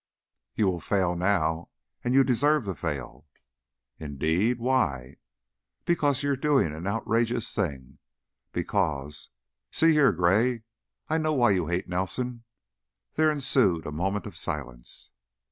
"You 0.55 0.65
will 0.65 0.79
fail 0.79 1.15
now. 1.15 1.69
And 2.03 2.15
you 2.15 2.23
deserve 2.23 2.65
to 2.65 2.73
fail." 2.73 3.27
"Indeed? 3.99 4.57
Why?" 4.57 5.17
"Because 5.85 6.23
you're 6.23 6.35
doing 6.35 6.73
an 6.73 6.87
outrageous 6.87 7.53
thing; 7.53 7.99
because 8.51 9.29
See 9.71 9.91
here, 9.91 10.11
Gray, 10.11 10.63
I 11.07 11.19
know 11.19 11.33
why 11.33 11.51
you 11.51 11.67
hate 11.67 11.87
Nelson." 11.87 12.45
There 13.13 13.29
ensued 13.29 13.85
a 13.85 13.91
moment 13.91 14.25
of 14.25 14.35
silence. 14.35 15.11